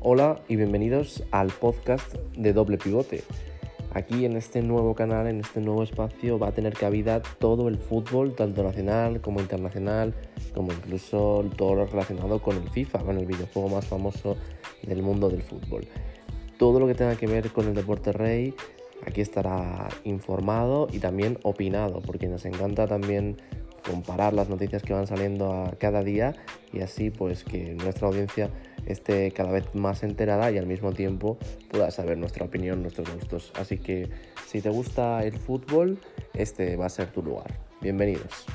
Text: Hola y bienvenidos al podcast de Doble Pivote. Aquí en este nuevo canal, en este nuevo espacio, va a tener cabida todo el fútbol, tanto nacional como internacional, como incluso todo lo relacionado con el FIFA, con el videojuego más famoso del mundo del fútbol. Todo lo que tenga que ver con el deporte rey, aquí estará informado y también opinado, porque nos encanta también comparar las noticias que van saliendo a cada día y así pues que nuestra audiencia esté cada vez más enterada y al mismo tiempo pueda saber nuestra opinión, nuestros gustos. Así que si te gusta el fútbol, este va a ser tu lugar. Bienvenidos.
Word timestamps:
Hola 0.00 0.38
y 0.46 0.54
bienvenidos 0.54 1.24
al 1.32 1.48
podcast 1.48 2.14
de 2.36 2.52
Doble 2.52 2.78
Pivote. 2.78 3.24
Aquí 3.92 4.24
en 4.24 4.36
este 4.36 4.62
nuevo 4.62 4.94
canal, 4.94 5.26
en 5.26 5.40
este 5.40 5.60
nuevo 5.60 5.82
espacio, 5.82 6.38
va 6.38 6.48
a 6.48 6.52
tener 6.52 6.74
cabida 6.74 7.20
todo 7.20 7.66
el 7.66 7.78
fútbol, 7.78 8.36
tanto 8.36 8.62
nacional 8.62 9.20
como 9.20 9.40
internacional, 9.40 10.14
como 10.54 10.72
incluso 10.72 11.44
todo 11.56 11.74
lo 11.74 11.86
relacionado 11.86 12.40
con 12.40 12.56
el 12.56 12.70
FIFA, 12.70 13.00
con 13.00 13.18
el 13.18 13.26
videojuego 13.26 13.70
más 13.70 13.86
famoso 13.86 14.36
del 14.84 15.02
mundo 15.02 15.28
del 15.28 15.42
fútbol. 15.42 15.88
Todo 16.58 16.78
lo 16.78 16.86
que 16.86 16.94
tenga 16.94 17.16
que 17.16 17.26
ver 17.26 17.50
con 17.50 17.66
el 17.66 17.74
deporte 17.74 18.12
rey, 18.12 18.54
aquí 19.04 19.20
estará 19.20 19.88
informado 20.04 20.86
y 20.92 21.00
también 21.00 21.40
opinado, 21.42 22.02
porque 22.02 22.28
nos 22.28 22.44
encanta 22.44 22.86
también 22.86 23.36
comparar 23.84 24.32
las 24.32 24.48
noticias 24.48 24.82
que 24.82 24.92
van 24.92 25.08
saliendo 25.08 25.52
a 25.52 25.72
cada 25.72 26.04
día 26.04 26.34
y 26.72 26.82
así 26.82 27.10
pues 27.10 27.42
que 27.42 27.74
nuestra 27.74 28.06
audiencia 28.06 28.50
esté 28.88 29.30
cada 29.30 29.52
vez 29.52 29.74
más 29.74 30.02
enterada 30.02 30.50
y 30.50 30.58
al 30.58 30.66
mismo 30.66 30.92
tiempo 30.92 31.38
pueda 31.70 31.90
saber 31.90 32.18
nuestra 32.18 32.44
opinión, 32.44 32.82
nuestros 32.82 33.12
gustos. 33.14 33.52
Así 33.54 33.78
que 33.78 34.08
si 34.46 34.60
te 34.60 34.70
gusta 34.70 35.24
el 35.24 35.34
fútbol, 35.38 35.98
este 36.34 36.76
va 36.76 36.86
a 36.86 36.90
ser 36.90 37.12
tu 37.12 37.22
lugar. 37.22 37.52
Bienvenidos. 37.80 38.46